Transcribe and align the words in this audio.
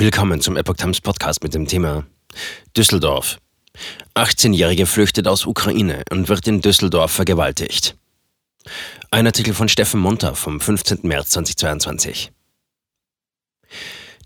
Willkommen 0.00 0.40
zum 0.40 0.56
Epoch 0.56 0.76
Times 0.76 1.00
Podcast 1.00 1.42
mit 1.42 1.54
dem 1.54 1.66
Thema 1.66 2.06
Düsseldorf. 2.76 3.38
18-Jährige 4.14 4.86
flüchtet 4.86 5.26
aus 5.26 5.44
Ukraine 5.44 6.04
und 6.12 6.28
wird 6.28 6.46
in 6.46 6.60
Düsseldorf 6.60 7.10
vergewaltigt. 7.10 7.96
Ein 9.10 9.26
Artikel 9.26 9.54
von 9.54 9.68
Steffen 9.68 9.98
Munter 9.98 10.36
vom 10.36 10.60
15. 10.60 11.00
März 11.02 11.30
2022. 11.30 12.30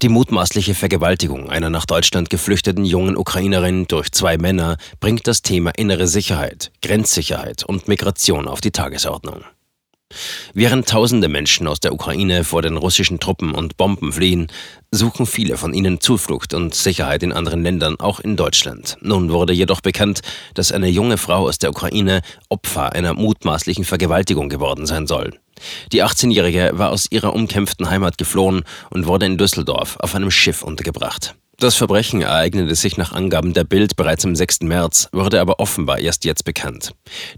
Die 0.02 0.10
mutmaßliche 0.10 0.74
Vergewaltigung 0.74 1.48
einer 1.48 1.70
nach 1.70 1.86
Deutschland 1.86 2.28
geflüchteten 2.28 2.84
jungen 2.84 3.16
Ukrainerin 3.16 3.86
durch 3.88 4.12
zwei 4.12 4.36
Männer 4.36 4.76
bringt 5.00 5.26
das 5.26 5.40
Thema 5.40 5.70
innere 5.74 6.06
Sicherheit, 6.06 6.70
Grenzsicherheit 6.82 7.64
und 7.64 7.88
Migration 7.88 8.46
auf 8.46 8.60
die 8.60 8.72
Tagesordnung. 8.72 9.42
Während 10.54 10.88
tausende 10.88 11.28
Menschen 11.28 11.66
aus 11.66 11.80
der 11.80 11.92
Ukraine 11.92 12.44
vor 12.44 12.62
den 12.62 12.76
russischen 12.76 13.20
Truppen 13.20 13.54
und 13.54 13.76
Bomben 13.76 14.12
fliehen, 14.12 14.48
suchen 14.90 15.26
viele 15.26 15.56
von 15.56 15.74
ihnen 15.74 16.00
Zuflucht 16.00 16.54
und 16.54 16.74
Sicherheit 16.74 17.22
in 17.22 17.32
anderen 17.32 17.62
Ländern, 17.62 17.98
auch 17.98 18.20
in 18.20 18.36
Deutschland. 18.36 18.98
Nun 19.00 19.30
wurde 19.30 19.52
jedoch 19.52 19.80
bekannt, 19.80 20.20
dass 20.54 20.72
eine 20.72 20.88
junge 20.88 21.18
Frau 21.18 21.48
aus 21.48 21.58
der 21.58 21.70
Ukraine 21.70 22.20
Opfer 22.48 22.92
einer 22.92 23.14
mutmaßlichen 23.14 23.84
Vergewaltigung 23.84 24.48
geworden 24.48 24.86
sein 24.86 25.06
soll. 25.06 25.38
Die 25.92 26.02
18-Jährige 26.02 26.72
war 26.74 26.90
aus 26.90 27.06
ihrer 27.10 27.34
umkämpften 27.34 27.88
Heimat 27.88 28.18
geflohen 28.18 28.64
und 28.90 29.06
wurde 29.06 29.26
in 29.26 29.38
Düsseldorf 29.38 29.96
auf 30.00 30.14
einem 30.14 30.30
Schiff 30.30 30.62
untergebracht. 30.62 31.34
Das 31.62 31.76
Verbrechen 31.76 32.22
ereignete 32.22 32.74
sich 32.74 32.96
nach 32.96 33.12
Angaben 33.12 33.54
der 33.54 33.62
Bild 33.62 33.94
bereits 33.94 34.24
am 34.24 34.34
6. 34.34 34.62
März, 34.62 35.08
wurde 35.12 35.40
aber 35.40 35.60
offenbar 35.60 36.00
erst 36.00 36.24
jetzt 36.24 36.42
bekannt. 36.42 36.92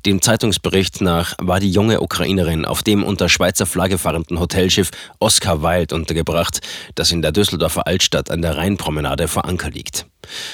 Dem 0.07 0.23
Zeitungsbericht 0.23 1.03
nach 1.03 1.35
war 1.43 1.61
die 1.61 1.71
junge 1.71 2.01
Ukrainerin 2.01 2.65
auf 2.65 2.83
dem 2.83 3.05
unter 3.05 3.29
Schweizer 3.29 3.67
Flagge 3.67 3.99
fahrenden 3.99 4.41
Hotelschiff 4.41 4.93
Oscar 5.21 5.61
Wilde 5.61 5.95
untergebracht, 5.95 6.61
das 6.95 7.13
in 7.13 7.21
der 7.21 7.33
Düsseldorfer 7.33 7.87
Altstadt 7.87 8.31
an 8.31 8.41
der 8.41 8.57
Rheinpromenade 8.57 9.29
vor 9.29 9.45
Anker 9.45 9.69
liegt. 9.69 10.07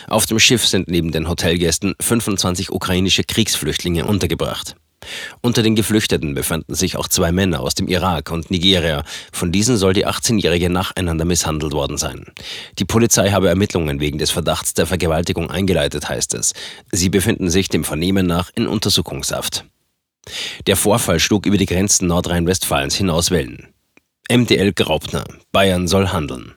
Auf 0.09 0.27
dem 0.27 0.41
Schiff 0.41 0.67
sind 0.67 0.89
neben 0.89 1.13
den 1.13 1.29
Hotelgästen 1.29 1.95
25 2.01 2.73
ukrainische 2.73 3.23
Kriegsflüchtlinge 3.23 4.05
untergebracht. 4.05 4.75
Unter 5.41 5.63
den 5.63 5.77
Geflüchteten 5.77 6.35
befanden 6.35 6.75
sich 6.75 6.97
auch 6.97 7.09
zwei 7.09 7.33
Männer 7.33 7.61
aus 7.61 7.75
dem 7.75 7.89
Irak 7.89 8.31
und 8.31 8.51
Nigeria. 8.51 9.05
Von 9.33 9.53
diesen 9.53 9.77
soll 9.77 9.93
die 9.93 10.07
18-Jährige 10.07 10.71
nacheinander 10.71 11.25
misshandelt 11.25 11.73
worden 11.73 11.97
sein. 11.97 12.27
Die 12.79 12.85
Polizei 12.85 13.31
habe 13.31 13.49
Ermittlungen 13.49 14.01
wegen 14.01 14.19
des 14.19 14.31
Verdachts 14.31 14.75
der 14.75 14.87
Vergewaltigung 14.87 15.51
eingeleitet, 15.51 16.09
heißt 16.09 16.35
es. 16.35 16.53
Sie 16.93 17.09
befinden 17.09 17.51
sich 17.51 17.69
dem 17.69 17.85
Vernehmen 17.85 18.27
nach 18.27 18.51
in 18.55 18.67
Untersuchungshaft. 18.67 19.65
Der 20.67 20.77
Vorfall 20.77 21.19
schlug 21.19 21.47
über 21.47 21.57
die 21.57 21.67
Grenzen 21.67 22.07
Nordrhein-Westfalens 22.07 22.95
hinaus 22.95 23.31
Wellen. 23.31 23.69
MDL 24.31 24.73
Graupner. 24.73 25.25
Bayern 25.51 25.89
soll 25.89 26.09
handeln. 26.09 26.55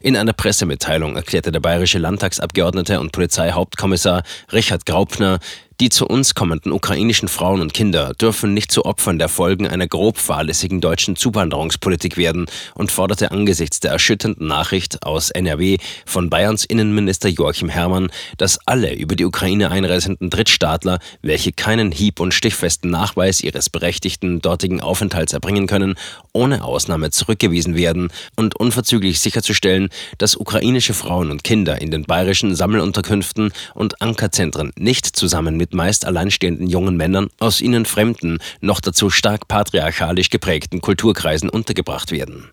In 0.00 0.16
einer 0.16 0.32
Pressemitteilung 0.32 1.16
erklärte 1.16 1.50
der 1.50 1.60
bayerische 1.60 1.98
Landtagsabgeordnete 1.98 3.00
und 3.00 3.12
Polizeihauptkommissar 3.12 4.22
Richard 4.52 4.86
Graupner, 4.86 5.40
die 5.80 5.90
zu 5.90 6.06
uns 6.06 6.34
kommenden 6.34 6.72
ukrainischen 6.72 7.28
Frauen 7.28 7.60
und 7.60 7.74
Kinder 7.74 8.14
dürfen 8.14 8.54
nicht 8.54 8.72
zu 8.72 8.86
Opfern 8.86 9.18
der 9.18 9.28
Folgen 9.28 9.66
einer 9.66 9.86
grob 9.86 10.16
fahrlässigen 10.16 10.80
deutschen 10.80 11.16
Zuwanderungspolitik 11.16 12.16
werden 12.16 12.46
und 12.74 12.90
forderte 12.90 13.30
angesichts 13.30 13.80
der 13.80 13.90
erschütternden 13.90 14.46
Nachricht 14.46 15.02
aus 15.04 15.30
NRW 15.30 15.76
von 16.06 16.30
Bayerns 16.30 16.64
Innenminister 16.64 17.28
Joachim 17.28 17.68
Herrmann, 17.68 18.10
dass 18.38 18.58
alle 18.66 18.94
über 18.94 19.16
die 19.16 19.26
Ukraine 19.26 19.70
einreisenden 19.70 20.30
Drittstaatler, 20.30 20.98
welche 21.20 21.52
keinen 21.52 21.92
hieb- 21.92 22.20
und 22.20 22.32
stichfesten 22.32 22.90
Nachweis 22.90 23.42
ihres 23.42 23.68
berechtigten 23.68 24.40
dortigen 24.40 24.80
Aufenthalts 24.80 25.34
erbringen 25.34 25.66
können, 25.66 25.96
ohne 26.32 26.64
Ausnahme 26.64 27.10
zurückgewiesen 27.10 27.76
werden 27.76 28.10
und 28.36 28.56
unverzüglich 28.56 29.20
sicherzustellen, 29.20 29.90
dass 30.16 30.36
ukrainische 30.36 30.94
Frauen 30.94 31.30
und 31.30 31.44
Kinder 31.44 31.80
in 31.82 31.90
den 31.90 32.04
bayerischen 32.04 32.54
Sammelunterkünften 32.54 33.52
und 33.74 34.00
Ankerzentren 34.00 34.72
nicht 34.78 35.04
zusammen 35.04 35.56
mit 35.56 35.65
mit 35.66 35.74
meist 35.74 36.04
alleinstehenden 36.04 36.68
jungen 36.68 36.96
Männern 36.96 37.28
aus 37.40 37.60
ihnen 37.60 37.86
fremden, 37.86 38.38
noch 38.60 38.80
dazu 38.80 39.10
stark 39.10 39.48
patriarchalisch 39.48 40.30
geprägten 40.30 40.80
Kulturkreisen 40.80 41.50
untergebracht 41.50 42.12
werden. 42.12 42.52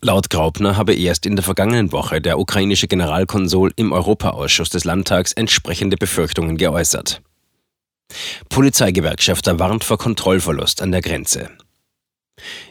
Laut 0.00 0.30
Graupner 0.30 0.76
habe 0.76 0.94
erst 0.94 1.26
in 1.26 1.36
der 1.36 1.44
vergangenen 1.44 1.92
Woche 1.92 2.20
der 2.20 2.40
ukrainische 2.40 2.88
Generalkonsul 2.88 3.72
im 3.76 3.92
Europaausschuss 3.92 4.68
des 4.68 4.82
Landtags 4.82 5.32
entsprechende 5.32 5.96
Befürchtungen 5.96 6.56
geäußert. 6.56 7.22
Polizeigewerkschafter 8.48 9.60
warnt 9.60 9.84
vor 9.84 9.98
Kontrollverlust 9.98 10.82
an 10.82 10.90
der 10.90 11.02
Grenze. 11.02 11.50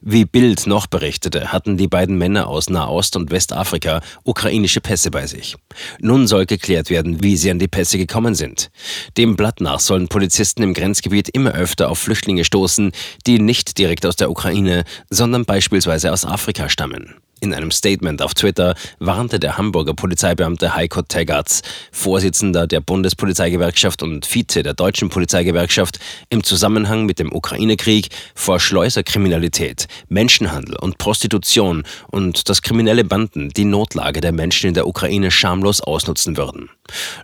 Wie 0.01 0.25
Bild 0.25 0.67
noch 0.67 0.87
berichtete, 0.87 1.53
hatten 1.53 1.77
die 1.77 1.87
beiden 1.87 2.17
Männer 2.17 2.47
aus 2.47 2.69
Nahost 2.69 3.15
und 3.15 3.31
Westafrika 3.31 4.01
ukrainische 4.23 4.81
Pässe 4.81 5.11
bei 5.11 5.27
sich. 5.27 5.55
Nun 5.99 6.27
soll 6.27 6.45
geklärt 6.45 6.89
werden, 6.89 7.23
wie 7.23 7.37
sie 7.37 7.49
an 7.49 7.59
die 7.59 7.69
Pässe 7.69 7.97
gekommen 7.97 8.35
sind. 8.35 8.69
Dem 9.17 9.35
Blatt 9.35 9.61
nach 9.61 9.79
sollen 9.79 10.09
Polizisten 10.09 10.63
im 10.63 10.73
Grenzgebiet 10.73 11.29
immer 11.29 11.53
öfter 11.53 11.89
auf 11.89 11.99
Flüchtlinge 11.99 12.43
stoßen, 12.43 12.91
die 13.25 13.39
nicht 13.39 13.77
direkt 13.77 14.05
aus 14.05 14.17
der 14.17 14.29
Ukraine, 14.29 14.83
sondern 15.09 15.45
beispielsweise 15.45 16.11
aus 16.11 16.25
Afrika 16.25 16.67
stammen. 16.67 17.15
In 17.43 17.53
einem 17.53 17.71
Statement 17.71 18.21
auf 18.21 18.35
Twitter 18.35 18.73
warnte 18.99 19.37
der 19.37 19.57
Hamburger 19.57 19.93
Polizeibeamte 19.93 20.75
Heiko 20.75 21.01
Teggatz, 21.01 21.61
Vorsitzender 21.91 22.67
der 22.67 22.79
Bundespolizeigewerkschaft 22.79 24.01
und 24.01 24.25
Vize 24.25 24.63
der 24.63 24.73
deutschen 24.73 25.09
Polizeigewerkschaft, 25.09 25.99
im 26.29 26.41
Zusammenhang 26.45 27.05
mit 27.05 27.19
dem 27.19 27.33
Ukraine-Krieg 27.33 28.07
vor 28.33 28.61
Schleuserkriminalität, 28.61 29.87
Menschenhandel 30.07 30.77
und 30.77 30.99
Prostitution 30.99 31.83
und 32.11 32.47
dass 32.47 32.61
kriminelle 32.61 33.03
Banden 33.03 33.49
die 33.49 33.65
Notlage 33.65 34.21
der 34.21 34.31
Menschen 34.31 34.69
in 34.69 34.73
der 34.73 34.87
Ukraine 34.87 35.29
schamlos 35.29 35.81
ausnutzen 35.81 36.37
würden. 36.37 36.69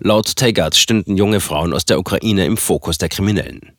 Laut 0.01 0.35
Teggatz 0.35 0.79
stünden 0.79 1.15
junge 1.15 1.39
Frauen 1.39 1.71
aus 1.71 1.85
der 1.85 1.97
Ukraine 1.97 2.45
im 2.45 2.57
Fokus 2.57 2.97
der 2.97 3.07
Kriminellen. 3.07 3.78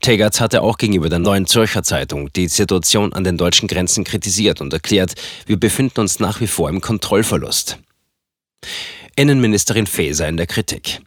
Tegatz 0.00 0.40
hatte 0.40 0.62
auch 0.62 0.78
gegenüber 0.78 1.08
der 1.08 1.18
Neuen 1.18 1.46
Zürcher 1.46 1.82
Zeitung 1.82 2.32
die 2.32 2.48
Situation 2.48 3.12
an 3.12 3.24
den 3.24 3.36
deutschen 3.36 3.68
Grenzen 3.68 4.04
kritisiert 4.04 4.60
und 4.60 4.72
erklärt, 4.72 5.14
wir 5.46 5.58
befinden 5.58 6.00
uns 6.00 6.20
nach 6.20 6.40
wie 6.40 6.46
vor 6.46 6.68
im 6.68 6.80
Kontrollverlust. 6.80 7.78
Innenministerin 9.14 9.86
Faeser 9.86 10.28
in 10.28 10.36
der 10.36 10.46
Kritik 10.46 11.00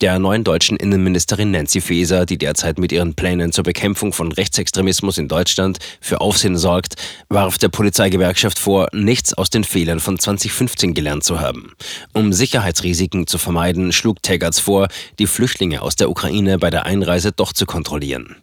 der 0.00 0.18
neuen 0.18 0.44
deutschen 0.44 0.76
Innenministerin 0.76 1.50
Nancy 1.50 1.80
Faeser, 1.80 2.26
die 2.26 2.38
derzeit 2.38 2.78
mit 2.78 2.92
ihren 2.92 3.14
Plänen 3.14 3.52
zur 3.52 3.64
Bekämpfung 3.64 4.12
von 4.12 4.32
Rechtsextremismus 4.32 5.18
in 5.18 5.28
Deutschland 5.28 5.78
für 6.00 6.20
Aufsehen 6.20 6.56
sorgt, 6.56 6.96
warf 7.28 7.58
der 7.58 7.68
Polizeigewerkschaft 7.68 8.58
vor, 8.58 8.88
nichts 8.92 9.34
aus 9.34 9.50
den 9.50 9.64
Fehlern 9.64 10.00
von 10.00 10.18
2015 10.18 10.94
gelernt 10.94 11.24
zu 11.24 11.40
haben. 11.40 11.72
Um 12.12 12.32
Sicherheitsrisiken 12.32 13.26
zu 13.26 13.38
vermeiden, 13.38 13.92
schlug 13.92 14.22
Teggerts 14.22 14.60
vor, 14.60 14.88
die 15.18 15.26
Flüchtlinge 15.26 15.82
aus 15.82 15.96
der 15.96 16.10
Ukraine 16.10 16.58
bei 16.58 16.70
der 16.70 16.86
Einreise 16.86 17.32
doch 17.32 17.52
zu 17.52 17.64
kontrollieren. 17.64 18.36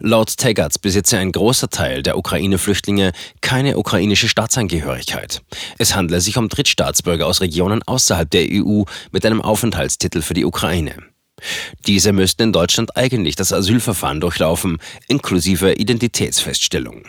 Laut 0.00 0.36
Tegats 0.36 0.78
besitze 0.78 1.18
ein 1.18 1.32
großer 1.32 1.70
Teil 1.70 2.02
der 2.02 2.18
Ukraine-Flüchtlinge 2.18 3.12
keine 3.40 3.78
ukrainische 3.78 4.28
Staatsangehörigkeit. 4.28 5.42
Es 5.78 5.94
handle 5.94 6.20
sich 6.20 6.36
um 6.36 6.48
Drittstaatsbürger 6.48 7.26
aus 7.26 7.40
Regionen 7.40 7.82
außerhalb 7.82 8.30
der 8.30 8.46
EU 8.50 8.82
mit 9.12 9.24
einem 9.24 9.40
Aufenthaltstitel 9.40 10.22
für 10.22 10.34
die 10.34 10.44
Ukraine. 10.44 10.94
Diese 11.86 12.12
müssten 12.12 12.42
in 12.42 12.52
Deutschland 12.52 12.96
eigentlich 12.96 13.36
das 13.36 13.52
Asylverfahren 13.52 14.20
durchlaufen, 14.20 14.78
inklusive 15.08 15.74
Identitätsfeststellung. 15.74 17.04